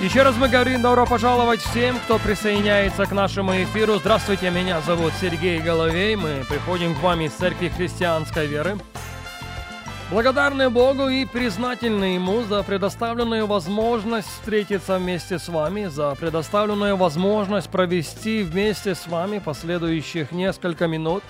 Еще 0.00 0.22
раз 0.22 0.36
мы 0.36 0.48
говорим 0.48 0.80
добро 0.80 1.06
пожаловать 1.06 1.60
всем, 1.60 1.98
кто 1.98 2.20
присоединяется 2.20 3.04
к 3.04 3.10
нашему 3.10 3.52
эфиру. 3.64 3.96
Здравствуйте, 3.96 4.48
меня 4.48 4.80
зовут 4.80 5.12
Сергей 5.20 5.58
Головей. 5.58 6.14
Мы 6.14 6.44
приходим 6.48 6.94
к 6.94 7.00
вам 7.00 7.20
из 7.20 7.32
Церкви 7.32 7.68
Христианской 7.68 8.46
Веры. 8.46 8.78
Благодарны 10.12 10.70
Богу 10.70 11.08
и 11.08 11.24
признательны 11.24 12.14
Ему 12.14 12.42
за 12.42 12.62
предоставленную 12.62 13.48
возможность 13.48 14.28
встретиться 14.28 14.98
вместе 14.98 15.36
с 15.40 15.48
вами, 15.48 15.86
за 15.86 16.14
предоставленную 16.14 16.96
возможность 16.96 17.68
провести 17.68 18.44
вместе 18.44 18.94
с 18.94 19.08
вами 19.08 19.40
последующих 19.40 20.30
несколько 20.30 20.86
минут. 20.86 21.24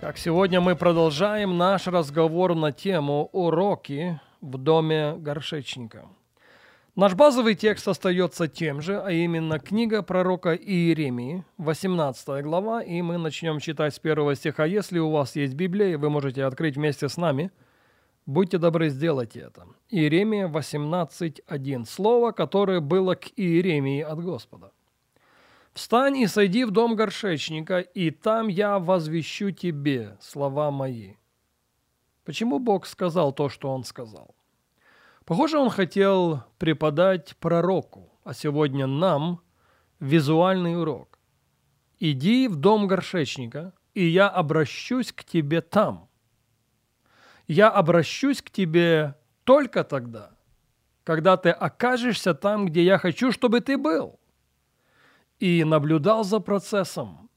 Как 0.00 0.16
сегодня 0.16 0.60
мы 0.60 0.76
продолжаем 0.76 1.58
наш 1.58 1.88
разговор 1.88 2.54
на 2.54 2.70
тему 2.70 3.28
«Уроки 3.32 4.20
в 4.40 4.58
доме 4.58 5.16
горшечника». 5.18 6.04
Наш 6.94 7.14
базовый 7.14 7.54
текст 7.54 7.88
остается 7.88 8.48
тем 8.48 8.82
же, 8.82 9.00
а 9.00 9.10
именно 9.10 9.58
книга 9.58 10.02
пророка 10.02 10.54
Иеремии, 10.54 11.42
18 11.56 12.44
глава, 12.44 12.82
и 12.82 13.00
мы 13.00 13.16
начнем 13.16 13.60
читать 13.60 13.94
с 13.94 13.98
первого 13.98 14.34
стиха. 14.34 14.66
Если 14.66 14.98
у 14.98 15.10
вас 15.10 15.34
есть 15.34 15.54
Библия, 15.54 15.96
вы 15.96 16.10
можете 16.10 16.44
открыть 16.44 16.76
вместе 16.76 17.08
с 17.08 17.16
нами. 17.16 17.50
Будьте 18.26 18.58
добры, 18.58 18.90
сделайте 18.90 19.40
это. 19.40 19.68
Иеремия 19.88 20.48
18.1. 20.48 21.86
Слово, 21.86 22.32
которое 22.32 22.80
было 22.80 23.14
к 23.14 23.28
Иеремии 23.36 24.02
от 24.02 24.22
Господа. 24.22 24.70
«Встань 25.72 26.18
и 26.18 26.26
сойди 26.26 26.66
в 26.66 26.72
дом 26.72 26.94
горшечника, 26.94 27.80
и 27.80 28.10
там 28.10 28.48
я 28.48 28.78
возвещу 28.78 29.50
тебе 29.50 30.18
слова 30.20 30.70
мои». 30.70 31.14
Почему 32.26 32.58
Бог 32.58 32.84
сказал 32.84 33.32
то, 33.32 33.48
что 33.48 33.72
Он 33.72 33.82
сказал? 33.82 34.34
Похоже, 35.24 35.58
он 35.58 35.70
хотел 35.70 36.42
преподать 36.58 37.36
пророку, 37.36 38.12
а 38.24 38.34
сегодня 38.34 38.86
нам 38.86 39.40
визуальный 40.00 40.80
урок. 40.80 41.18
«Иди 42.00 42.48
в 42.48 42.56
дом 42.56 42.88
горшечника, 42.88 43.72
и 43.94 44.04
я 44.04 44.28
обращусь 44.28 45.12
к 45.12 45.24
тебе 45.24 45.60
там». 45.60 46.08
Я 47.46 47.68
обращусь 47.68 48.40
к 48.40 48.50
тебе 48.50 49.14
только 49.44 49.84
тогда, 49.84 50.30
когда 51.04 51.36
ты 51.36 51.50
окажешься 51.50 52.32
там, 52.32 52.66
где 52.66 52.82
я 52.82 52.96
хочу, 52.96 53.30
чтобы 53.30 53.60
ты 53.60 53.76
был. 53.76 54.18
И 55.38 55.62
наблюдал 55.64 56.24
за 56.24 56.40
процессом, 56.40 57.28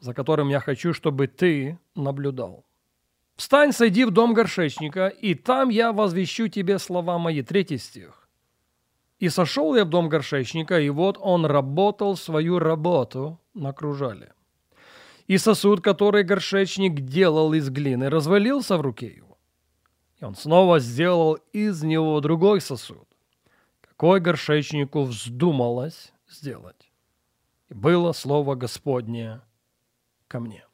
за 0.00 0.14
которым 0.14 0.48
я 0.48 0.58
хочу, 0.58 0.92
чтобы 0.92 1.28
ты 1.28 1.78
наблюдал. 1.94 2.65
«Встань, 3.36 3.72
сойди 3.72 4.04
в 4.04 4.10
дом 4.10 4.32
горшечника, 4.32 5.08
и 5.08 5.34
там 5.34 5.68
я 5.68 5.92
возвещу 5.92 6.48
тебе 6.48 6.78
слова 6.78 7.18
мои». 7.18 7.42
Третий 7.42 7.78
стих. 7.78 8.28
«И 9.18 9.28
сошел 9.28 9.76
я 9.76 9.84
в 9.84 9.90
дом 9.90 10.08
горшечника, 10.08 10.80
и 10.80 10.88
вот 10.88 11.18
он 11.20 11.44
работал 11.44 12.16
свою 12.16 12.58
работу 12.58 13.38
на 13.54 13.72
кружале. 13.72 14.32
И 15.26 15.38
сосуд, 15.38 15.82
который 15.82 16.22
горшечник 16.22 17.00
делал 17.00 17.52
из 17.52 17.68
глины, 17.68 18.08
развалился 18.08 18.78
в 18.78 18.80
руке 18.80 19.08
его. 19.08 19.38
И 20.20 20.24
он 20.24 20.34
снова 20.34 20.78
сделал 20.78 21.34
из 21.52 21.82
него 21.82 22.20
другой 22.20 22.60
сосуд, 22.60 23.08
какой 23.80 24.20
горшечнику 24.20 25.02
вздумалось 25.02 26.12
сделать. 26.28 26.90
И 27.68 27.74
было 27.74 28.12
слово 28.12 28.54
Господнее 28.54 29.42
ко 30.26 30.40
мне». 30.40 30.65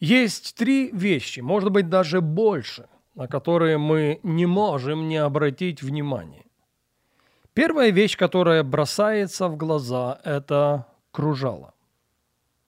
Есть 0.00 0.54
три 0.56 0.90
вещи, 0.92 1.40
может 1.40 1.70
быть 1.70 1.88
даже 1.88 2.20
больше, 2.20 2.88
на 3.14 3.28
которые 3.28 3.78
мы 3.78 4.20
не 4.22 4.46
можем 4.46 5.08
не 5.08 5.16
обратить 5.16 5.82
внимание. 5.82 6.44
Первая 7.54 7.90
вещь, 7.90 8.18
которая 8.18 8.62
бросается 8.62 9.48
в 9.48 9.56
глаза, 9.56 10.20
это 10.24 10.86
кружало. 11.10 11.72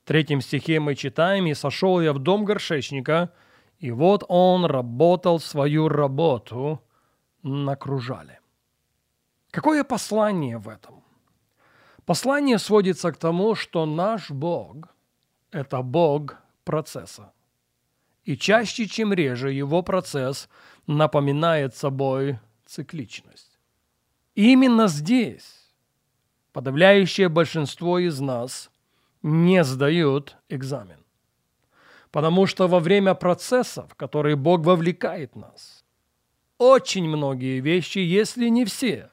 В 0.04 0.08
третьем 0.08 0.40
стихе 0.40 0.80
мы 0.80 0.94
читаем 0.94 1.46
«И 1.46 1.52
сошел 1.52 2.00
я 2.00 2.14
в 2.14 2.18
дом 2.18 2.46
горшечника, 2.46 3.30
и 3.78 3.90
вот 3.90 4.24
он 4.28 4.64
работал 4.64 5.38
свою 5.38 5.90
работу 5.90 6.82
на 7.42 7.76
кружале». 7.76 8.40
Какое 9.50 9.84
послание 9.84 10.56
в 10.56 10.68
этом? 10.68 11.04
Послание 12.06 12.58
сводится 12.58 13.12
к 13.12 13.18
тому, 13.18 13.54
что 13.54 13.84
наш 13.84 14.30
Бог– 14.30 14.94
это 15.50 15.82
Бог 15.82 16.36
процесса. 16.68 17.32
И 18.24 18.36
чаще, 18.36 18.86
чем 18.86 19.14
реже, 19.14 19.50
его 19.52 19.80
процесс 19.82 20.50
напоминает 20.86 21.74
собой 21.74 22.40
цикличность. 22.66 23.58
Именно 24.34 24.86
здесь 24.88 25.72
подавляющее 26.52 27.30
большинство 27.30 27.98
из 27.98 28.20
нас 28.20 28.70
не 29.22 29.64
сдают 29.64 30.36
экзамен. 30.50 31.02
Потому 32.10 32.44
что 32.46 32.68
во 32.68 32.80
время 32.80 33.14
процессов, 33.14 33.90
в 33.90 33.94
которые 33.94 34.36
Бог 34.36 34.60
вовлекает 34.60 35.36
нас, 35.36 35.84
очень 36.58 37.08
многие 37.08 37.60
вещи, 37.60 38.00
если 38.00 38.48
не 38.50 38.66
все, 38.66 39.10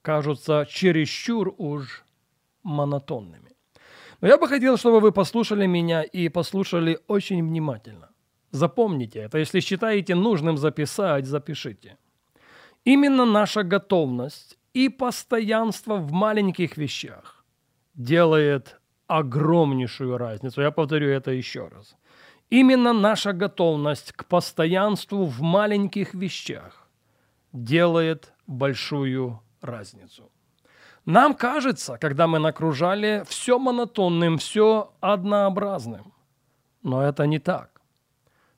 кажутся 0.00 0.66
чересчур 0.66 1.54
уж 1.58 2.04
монотонными. 2.62 3.49
Но 4.20 4.28
я 4.28 4.36
бы 4.36 4.48
хотел, 4.48 4.76
чтобы 4.76 5.00
вы 5.00 5.12
послушали 5.12 5.66
меня 5.66 6.02
и 6.02 6.28
послушали 6.28 6.98
очень 7.08 7.42
внимательно. 7.42 8.10
Запомните 8.50 9.20
это. 9.20 9.38
Если 9.38 9.60
считаете 9.60 10.14
нужным 10.14 10.56
записать, 10.56 11.26
запишите. 11.26 11.96
Именно 12.84 13.24
наша 13.24 13.62
готовность 13.62 14.58
и 14.74 14.88
постоянство 14.88 15.96
в 15.96 16.12
маленьких 16.12 16.76
вещах 16.76 17.44
делает 17.94 18.80
огромнейшую 19.06 20.18
разницу. 20.18 20.62
Я 20.62 20.70
повторю 20.70 21.08
это 21.08 21.30
еще 21.30 21.68
раз. 21.68 21.96
Именно 22.50 22.92
наша 22.92 23.32
готовность 23.32 24.12
к 24.12 24.24
постоянству 24.24 25.24
в 25.24 25.40
маленьких 25.40 26.14
вещах 26.14 26.88
делает 27.52 28.32
большую 28.46 29.40
разницу. 29.60 30.30
Нам 31.06 31.34
кажется, 31.34 31.96
когда 31.98 32.26
мы 32.26 32.38
накружали, 32.38 33.24
все 33.26 33.58
монотонным, 33.58 34.38
все 34.38 34.92
однообразным. 35.00 36.12
Но 36.82 37.02
это 37.02 37.26
не 37.26 37.38
так. 37.38 37.80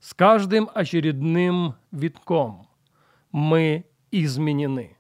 С 0.00 0.14
каждым 0.14 0.69
очередным 0.75 1.76
витком 1.92 2.69
мы 3.31 3.84
изменены. 4.10 4.97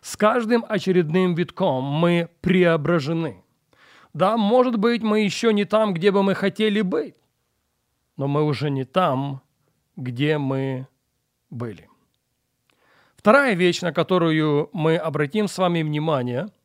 С 0.00 0.16
каждым 0.16 0.64
очередным 0.68 1.34
витком 1.34 1.84
мы 1.84 2.28
преображены. 2.40 3.44
Да, 4.12 4.36
может 4.36 4.76
быть, 4.76 5.02
мы 5.02 5.20
еще 5.20 5.52
не 5.52 5.64
там, 5.64 5.94
где 5.94 6.10
бы 6.10 6.22
мы 6.22 6.34
хотели 6.34 6.82
быть, 6.82 7.14
но 8.16 8.26
мы 8.26 8.42
уже 8.42 8.68
не 8.68 8.84
там, 8.84 9.40
где 9.96 10.38
мы 10.38 10.88
были. 11.48 11.88
Вторая 13.16 13.54
вещь, 13.54 13.80
на 13.80 13.92
которую 13.92 14.68
мы 14.72 14.96
обратим 14.96 15.46
с 15.46 15.56
вами 15.56 15.82
внимание– 15.82 16.48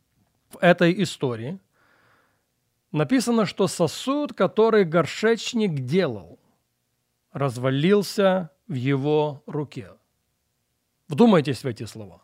в 0.49 0.57
этой 0.61 1.03
истории 1.03 1.59
написано, 2.91 3.45
что 3.45 3.67
сосуд, 3.67 4.33
который 4.33 4.85
горшечник 4.85 5.85
делал, 5.85 6.39
развалился 7.31 8.51
в 8.67 8.73
его 8.73 9.43
руке. 9.45 9.91
Вдумайтесь 11.07 11.63
в 11.63 11.67
эти 11.67 11.83
слова. 11.83 12.21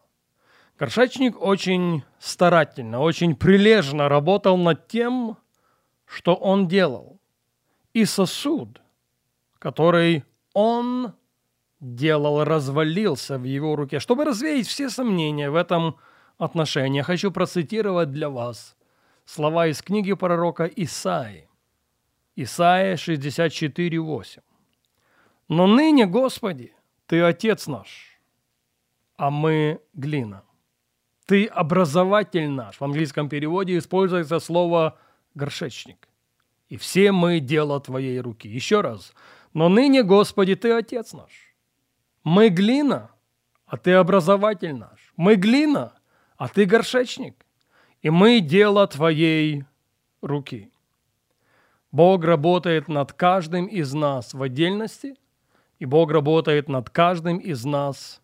Горшечник 0.78 1.40
очень 1.42 2.04
старательно, 2.20 3.00
очень 3.00 3.36
прилежно 3.36 4.10
работал 4.10 4.58
над 4.58 4.88
тем, 4.88 5.38
что 6.06 6.34
он 6.34 6.68
делал. 6.68 7.20
И 7.94 8.06
сосуд, 8.06 8.82
который 9.60 10.26
он 10.54 11.14
делал, 11.80 12.44
развалился 12.44 13.38
в 13.38 13.44
его 13.44 13.76
руке. 13.76 14.00
Чтобы 14.00 14.26
развеять 14.26 14.68
все 14.68 14.90
сомнения 14.90 15.50
в 15.50 15.56
этом 15.56 15.98
отношения, 16.38 17.04
хочу 17.04 17.32
процитировать 17.32 18.12
для 18.12 18.30
вас 18.30 18.76
слова 19.26 19.68
из 19.68 19.82
книги 19.82 20.14
пророка 20.14 20.66
Исаи. 20.66 21.48
Исаия 22.36 22.96
64:8. 22.96 24.42
«Но 25.50 25.68
ныне, 25.68 26.06
Господи, 26.06 26.74
Ты 27.06 27.22
Отец 27.22 27.68
наш, 27.68 28.20
а 29.18 29.30
мы 29.30 29.82
глина. 29.94 30.44
Ты 31.26 31.46
образователь 31.46 32.50
наш». 32.50 32.80
В 32.80 32.84
английском 32.84 33.30
переводе 33.30 33.78
используется 33.78 34.40
слово 34.40 34.98
«горшечник». 35.36 36.08
И 36.70 36.78
все 36.78 37.12
мы 37.12 37.40
дело 37.40 37.80
Твоей 37.80 38.20
руки. 38.20 38.48
Еще 38.48 38.82
раз. 38.82 39.14
Но 39.54 39.70
ныне, 39.70 40.02
Господи, 40.02 40.56
Ты 40.56 40.72
Отец 40.72 41.14
наш. 41.14 41.56
Мы 42.24 42.50
глина, 42.50 43.12
а 43.68 43.78
Ты 43.78 43.92
образователь 43.92 44.74
наш. 44.74 45.14
Мы 45.16 45.36
глина, 45.36 45.94
а 46.44 46.50
Ты 46.50 46.66
горшечник. 46.66 47.46
И 48.02 48.10
мы 48.10 48.42
дело 48.42 48.86
Твоей 48.86 49.64
руки. 50.22 50.70
Бог 51.90 52.26
работает 52.26 52.90
над 52.90 53.14
каждым 53.14 53.66
из 53.66 53.94
нас 53.94 54.34
в 54.34 54.44
отдельности, 54.44 55.16
и 55.80 55.86
Бог 55.86 56.12
работает 56.12 56.68
над 56.68 56.90
каждым 56.90 57.38
из 57.38 57.64
нас 57.64 58.22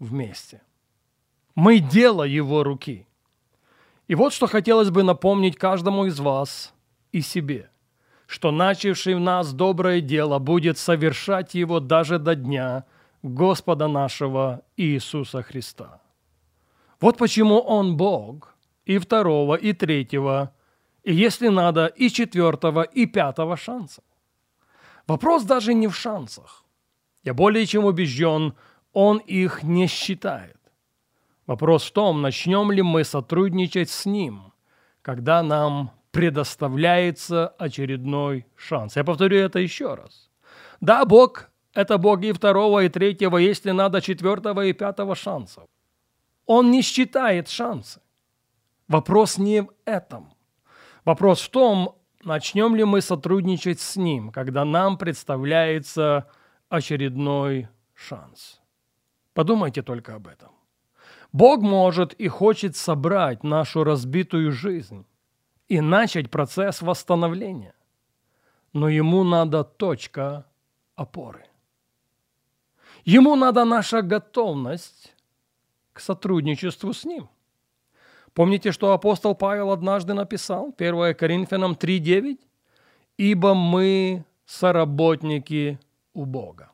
вместе. 0.00 0.62
Мы 1.54 1.78
дело 1.78 2.24
Его 2.24 2.64
руки. 2.64 3.06
И 4.08 4.16
вот 4.16 4.32
что 4.32 4.48
хотелось 4.48 4.90
бы 4.90 5.04
напомнить 5.04 5.56
каждому 5.56 6.06
из 6.06 6.18
вас 6.18 6.74
и 7.12 7.20
себе, 7.20 7.70
что 8.26 8.50
начавший 8.50 9.14
в 9.14 9.20
нас 9.20 9.52
доброе 9.52 10.00
дело 10.00 10.40
будет 10.40 10.76
совершать 10.76 11.54
его 11.54 11.78
даже 11.78 12.18
до 12.18 12.34
дня 12.34 12.84
Господа 13.22 13.86
нашего 13.86 14.62
Иисуса 14.76 15.44
Христа. 15.44 16.00
Вот 17.00 17.16
почему 17.16 17.58
Он 17.58 17.96
Бог 17.96 18.54
и 18.84 18.98
второго, 18.98 19.54
и 19.54 19.72
третьего, 19.72 20.52
и 21.02 21.14
если 21.14 21.48
надо, 21.48 21.86
и 21.86 22.10
четвертого, 22.10 22.82
и 22.82 23.06
пятого 23.06 23.56
шанса. 23.56 24.02
Вопрос 25.06 25.44
даже 25.44 25.74
не 25.74 25.88
в 25.88 25.96
шансах. 25.96 26.64
Я 27.24 27.34
более 27.34 27.66
чем 27.66 27.84
убежден, 27.84 28.54
Он 28.92 29.18
их 29.18 29.62
не 29.62 29.86
считает. 29.86 30.58
Вопрос 31.46 31.84
в 31.84 31.92
том, 31.92 32.22
начнем 32.22 32.70
ли 32.70 32.82
мы 32.82 33.04
сотрудничать 33.04 33.90
с 33.90 34.06
Ним, 34.06 34.52
когда 35.02 35.42
нам 35.42 35.90
предоставляется 36.10 37.48
очередной 37.48 38.46
шанс. 38.56 38.96
Я 38.96 39.04
повторю 39.04 39.38
это 39.38 39.58
еще 39.58 39.94
раз. 39.94 40.30
Да, 40.80 41.04
Бог– 41.04 41.50
это 41.74 41.98
Бог 41.98 42.22
и 42.22 42.32
второго, 42.32 42.84
и 42.84 42.88
третьего, 42.88 43.38
если 43.38 43.70
надо, 43.70 44.00
четвертого 44.00 44.66
и 44.66 44.72
пятого 44.72 45.14
шансов. 45.14 45.64
Он 46.46 46.70
не 46.70 46.82
считает 46.82 47.48
шансы. 47.48 48.00
Вопрос 48.88 49.38
не 49.38 49.62
в 49.62 49.72
этом. 49.84 50.34
Вопрос 51.04 51.40
в 51.40 51.50
том, 51.50 51.96
начнем 52.24 52.74
ли 52.74 52.84
мы 52.84 53.00
сотрудничать 53.00 53.80
с 53.80 53.96
Ним, 53.96 54.30
когда 54.30 54.64
нам 54.64 54.98
представляется 54.98 56.28
очередной 56.68 57.68
шанс. 57.94 58.60
Подумайте 59.34 59.82
только 59.82 60.14
об 60.16 60.26
этом. 60.26 60.50
Бог 61.32 61.60
может 61.60 62.12
и 62.14 62.28
хочет 62.28 62.76
собрать 62.76 63.44
нашу 63.44 63.84
разбитую 63.84 64.50
жизнь 64.50 65.06
и 65.68 65.80
начать 65.80 66.30
процесс 66.30 66.82
восстановления. 66.82 67.74
Но 68.72 68.88
ему 68.88 69.24
надо 69.24 69.62
точка 69.62 70.46
опоры. 70.96 71.46
Ему 73.04 73.36
надо 73.36 73.64
наша 73.64 74.02
готовность 74.02 75.14
сотрудничеству 76.00 76.92
с 76.92 77.04
ним. 77.04 77.28
Помните, 78.34 78.72
что 78.72 78.92
апостол 78.92 79.34
Павел 79.34 79.70
однажды 79.70 80.14
написал, 80.14 80.74
1 80.76 81.14
Коринфянам 81.14 81.72
3.9? 81.72 82.38
«Ибо 83.18 83.54
мы 83.54 84.24
соработники 84.46 85.78
у 86.14 86.24
Бога». 86.24 86.70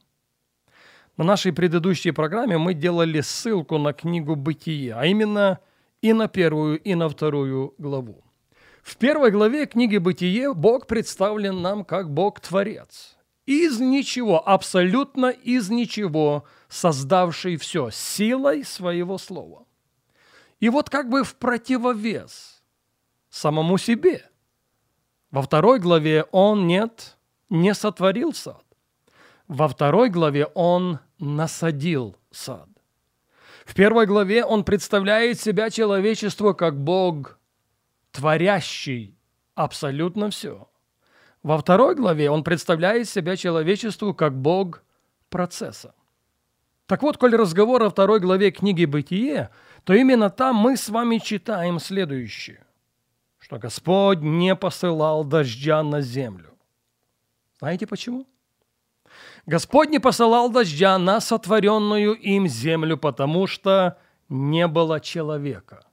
На 1.16 1.24
нашей 1.24 1.52
предыдущей 1.52 2.10
программе 2.10 2.58
мы 2.58 2.74
делали 2.74 3.20
ссылку 3.20 3.78
на 3.78 3.92
книгу 3.92 4.36
«Бытие», 4.36 4.94
а 4.94 5.06
именно 5.06 5.60
и 6.02 6.12
на 6.12 6.28
первую, 6.28 6.78
и 6.78 6.94
на 6.94 7.08
вторую 7.08 7.74
главу. 7.78 8.22
В 8.82 8.96
первой 8.98 9.30
главе 9.30 9.66
книги 9.66 9.96
«Бытие» 9.96 10.54
Бог 10.54 10.86
представлен 10.86 11.62
нам 11.62 11.84
как 11.84 12.12
Бог-творец. 12.12 13.16
Из 13.46 13.80
ничего, 13.80 14.46
абсолютно 14.46 15.26
из 15.26 15.70
ничего, 15.70 16.44
создавший 16.68 17.56
все 17.56 17.90
силой 17.90 18.64
своего 18.64 19.18
слова. 19.18 19.66
И 20.60 20.68
вот 20.68 20.90
как 20.90 21.08
бы 21.08 21.22
в 21.22 21.36
противовес 21.36 22.62
самому 23.30 23.78
себе. 23.78 24.28
Во 25.30 25.42
второй 25.42 25.78
главе 25.78 26.24
он 26.32 26.66
нет, 26.66 27.16
не 27.50 27.74
сотворил 27.74 28.32
сад. 28.32 28.64
Во 29.48 29.68
второй 29.68 30.08
главе 30.08 30.46
он 30.54 30.98
насадил 31.18 32.16
сад. 32.30 32.68
В 33.64 33.74
первой 33.74 34.06
главе 34.06 34.44
он 34.44 34.64
представляет 34.64 35.40
себя 35.40 35.70
человечество 35.70 36.52
как 36.52 36.78
Бог, 36.78 37.38
творящий 38.12 39.18
абсолютно 39.54 40.30
все. 40.30 40.68
Во 41.42 41.58
второй 41.58 41.94
главе 41.94 42.30
он 42.30 42.44
представляет 42.44 43.08
себя 43.08 43.36
человечеству 43.36 44.14
как 44.14 44.36
Бог 44.36 44.82
процесса. 45.28 45.94
Так 46.86 47.02
вот, 47.02 47.18
коль 47.18 47.34
разговор 47.34 47.82
о 47.82 47.90
второй 47.90 48.20
главе 48.20 48.52
книги 48.52 48.84
«Бытие», 48.84 49.50
то 49.84 49.92
именно 49.92 50.30
там 50.30 50.56
мы 50.56 50.76
с 50.76 50.88
вами 50.88 51.18
читаем 51.18 51.80
следующее, 51.80 52.64
что 53.38 53.58
Господь 53.58 54.20
не 54.20 54.54
посылал 54.54 55.24
дождя 55.24 55.82
на 55.82 56.00
землю. 56.00 56.54
Знаете 57.58 57.86
почему? 57.86 58.26
Господь 59.46 59.90
не 59.90 59.98
посылал 59.98 60.50
дождя 60.50 60.98
на 60.98 61.20
сотворенную 61.20 62.14
им 62.14 62.46
землю, 62.46 62.96
потому 62.96 63.46
что 63.46 63.98
не 64.28 64.66
было 64.68 65.00
человека. 65.00 65.84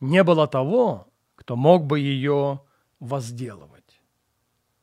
Не 0.00 0.22
было 0.22 0.46
того, 0.46 1.08
кто 1.34 1.56
мог 1.56 1.84
бы 1.84 2.00
ее 2.00 2.60
возделывать. 3.00 4.00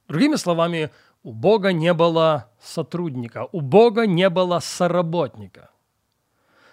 Другими 0.08 0.36
словами, 0.36 0.92
у 1.24 1.32
Бога 1.32 1.74
не 1.74 1.94
было 1.94 2.52
сотрудника, 2.62 3.48
у 3.52 3.62
Бога 3.62 4.06
не 4.06 4.30
было 4.30 4.60
соработника. 4.60 5.70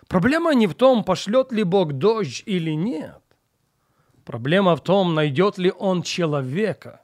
Проблема 0.08 0.54
не 0.54 0.66
в 0.66 0.74
том, 0.74 1.04
пошлет 1.04 1.52
ли 1.52 1.62
Бог 1.62 1.92
дождь 1.92 2.42
или 2.46 2.72
нет. 2.72 3.22
Проблема 4.24 4.76
в 4.76 4.82
том, 4.82 5.14
найдет 5.14 5.56
ли 5.58 5.72
Он 5.78 6.02
человека, 6.02 7.00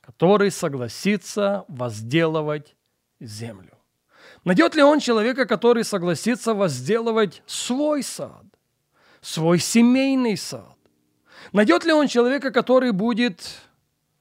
который 0.00 0.50
согласится 0.50 1.64
возделывать 1.68 2.74
землю. 3.20 3.78
Найдет 4.44 4.74
ли 4.74 4.82
он 4.82 5.00
человека, 5.00 5.46
который 5.46 5.84
согласится 5.84 6.54
возделывать 6.54 7.42
свой 7.46 8.02
сад, 8.02 8.44
свой 9.20 9.58
семейный 9.58 10.36
сад? 10.36 10.76
Найдет 11.52 11.84
ли 11.84 11.92
он 11.92 12.08
человека, 12.08 12.50
который 12.50 12.92
будет 12.92 13.60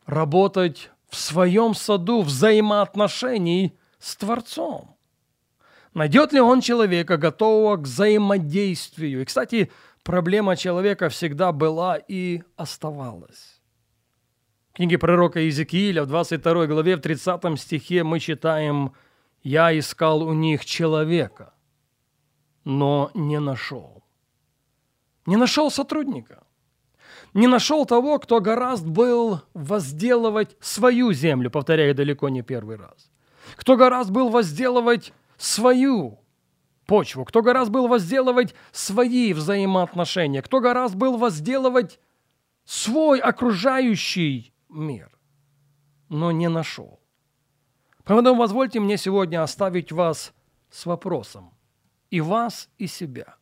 работать 0.06 0.90
в 1.10 1.16
своем 1.16 1.74
саду 1.74 2.22
взаимоотношений 2.22 3.78
с 4.00 4.16
Творцом? 4.16 4.98
Найдет 5.94 6.34
ли 6.34 6.40
он 6.40 6.62
человека, 6.62 7.18
готового 7.18 7.78
к 7.78 7.82
взаимодействию? 7.82 9.22
И, 9.22 9.26
кстати, 9.26 9.72
проблема 10.04 10.56
человека 10.56 11.10
всегда 11.10 11.52
была 11.52 11.98
и 11.98 12.44
оставалась. 12.56 13.62
В 14.72 14.76
книге 14.78 15.00
пророка 15.00 15.40
Иезекииля 15.40 16.04
в 16.04 16.08
22 16.08 16.68
главе 16.68 16.98
в 16.98 17.02
30 17.02 17.60
стихе 17.60 18.04
мы 18.04 18.20
читаем 18.20 18.94
«Я 19.42 19.78
искал 19.78 20.22
у 20.22 20.34
них 20.34 20.66
человека, 20.66 21.54
но 22.64 23.10
не 23.16 23.40
нашел». 23.40 24.04
Не 25.26 25.36
нашел 25.36 25.70
сотрудника. 25.70 26.47
Не 27.34 27.48
нашел 27.48 27.86
того, 27.86 28.20
кто 28.20 28.40
гораздо 28.42 28.90
был 28.90 29.42
возделывать 29.54 30.56
свою 30.60 31.14
землю, 31.14 31.52
повторяю 31.52 31.94
далеко 31.94 32.30
не 32.30 32.42
первый 32.42 32.78
раз. 32.78 33.12
Кто 33.56 33.76
гораздо 33.78 34.14
был 34.14 34.30
возделывать 34.30 35.14
свою 35.38 36.20
почву, 36.86 37.26
кто 37.26 37.42
гораздо 37.42 37.74
был 37.74 37.88
возделывать 37.88 38.56
свои 38.72 39.34
взаимоотношения, 39.34 40.42
кто 40.42 40.60
гораздо 40.60 40.98
был 40.98 41.18
возделывать 41.18 42.00
свой 42.66 43.20
окружающий 43.20 44.54
мир, 44.70 45.12
но 46.10 46.32
не 46.32 46.50
нашел. 46.50 47.00
Поэтому 48.04 48.40
позвольте 48.40 48.80
мне 48.80 48.98
сегодня 48.98 49.44
оставить 49.44 49.92
вас 49.92 50.34
с 50.70 50.86
вопросом. 50.86 51.54
И 52.10 52.22
вас, 52.22 52.70
и 52.78 52.88
себя. 52.88 53.36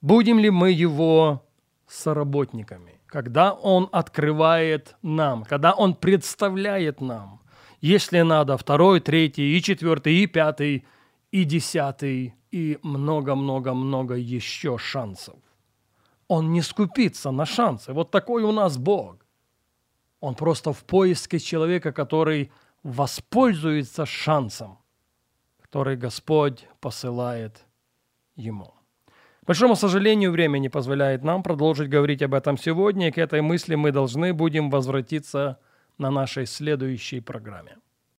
Будем 0.00 0.40
ли 0.40 0.50
мы 0.50 0.72
его 0.72 1.47
соработниками, 1.88 3.00
когда 3.06 3.52
он 3.52 3.88
открывает 3.92 4.96
нам, 5.02 5.44
когда 5.44 5.72
он 5.72 5.94
представляет 5.94 7.00
нам, 7.00 7.40
если 7.80 8.20
надо, 8.20 8.56
второй, 8.56 9.00
третий, 9.00 9.56
и 9.56 9.62
четвертый, 9.62 10.14
и 10.16 10.26
пятый, 10.26 10.84
и 11.30 11.44
десятый, 11.44 12.34
и 12.50 12.78
много-много-много 12.82 14.14
еще 14.14 14.78
шансов. 14.78 15.36
Он 16.26 16.52
не 16.52 16.62
скупится 16.62 17.30
на 17.30 17.46
шансы. 17.46 17.92
Вот 17.92 18.10
такой 18.10 18.42
у 18.42 18.52
нас 18.52 18.76
Бог. 18.76 19.24
Он 20.20 20.34
просто 20.34 20.72
в 20.72 20.84
поиске 20.84 21.38
человека, 21.38 21.92
который 21.92 22.50
воспользуется 22.82 24.04
шансом, 24.06 24.78
который 25.60 25.96
Господь 25.96 26.66
посылает 26.80 27.64
ему. 28.34 28.77
Большому 29.48 29.76
сожалению, 29.76 30.30
время 30.30 30.58
не 30.58 30.68
позволяет 30.68 31.24
нам 31.24 31.42
продолжить 31.42 31.88
говорить 31.88 32.20
об 32.20 32.34
этом 32.34 32.58
сегодня, 32.58 33.08
и 33.08 33.10
к 33.10 33.16
этой 33.16 33.40
мысли 33.40 33.76
мы 33.76 33.92
должны 33.92 34.34
будем 34.34 34.68
возвратиться 34.68 35.58
на 35.96 36.10
нашей 36.10 36.44
следующей 36.44 37.20
программе. 37.20 37.78